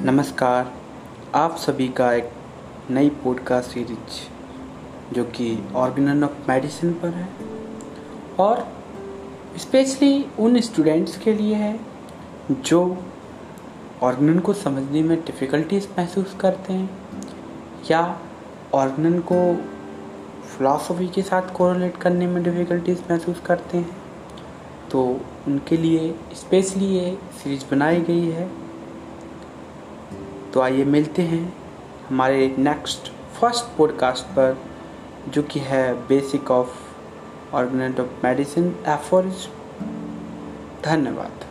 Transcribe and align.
नमस्कार। 0.00 0.72
आप 1.34 1.56
सभी 1.56 1.88
का 1.88 2.12
एक 2.12 2.30
नई 2.90 3.08
पॉडकास्ट 3.08 3.70
सीरीज़ 3.70 5.14
जो 5.14 5.24
कि 5.24 5.58
ऑर्गेनन 5.74 6.24
ऑफ़ 6.24 6.32
मेडिसिन 6.48 6.92
पर 6.92 7.08
है 7.08 7.28
और 8.38 8.66
स्पेशली 9.58 10.26
उन 10.38 10.60
स्टूडेंट्स 10.60 11.16
के 11.18 11.32
लिए 11.32 11.54
है, 11.54 11.80
जो 12.50 12.98
ऑर्गेनन 14.02 14.38
को 14.38 14.52
समझने 14.52 15.02
में 15.02 15.16
डिफ़िकल्टीज 15.20 15.88
महसूस 15.98 16.36
करते 16.40 16.72
हैं 16.72 16.90
या 17.90 18.20
ऑर्गेनन 18.74 19.18
को 19.32 19.40
फिलॉसफी 20.48 21.08
के 21.08 21.22
साथ 21.22 21.52
कोरिलेट 21.54 21.96
करने 21.96 22.26
में 22.26 22.42
डिफ़िकल्टीज 22.42 23.02
महसूस 23.10 23.40
करते 23.40 23.78
हैं। 23.78 23.96
तो 24.90 25.20
उनके 25.46 25.76
लिए 25.76 26.14
स्पेशली 26.34 26.86
ये 26.86 27.18
सीरीज़ 27.42 27.64
बनाई 27.70 28.00
गई 28.00 28.28
है। 28.30 28.65
तो 30.56 30.60
आइए 30.60 30.84
मिलते 30.84 31.22
हैं 31.22 31.52
हमारे 32.08 32.54
नेक्स्ट 32.58 33.08
फ़र्स्ट 33.40 33.64
पॉडकास्ट 33.78 34.24
पर, 34.24 34.56
जो 35.28 35.42
कि 35.42 35.60
है 35.60 36.06
basic 36.08 36.50
of 36.50 36.68
organize 37.54 38.00
of 38.00 38.24
medicine 38.24 38.68
aphorism 38.88 39.48
धन्यवाद। 40.84 41.44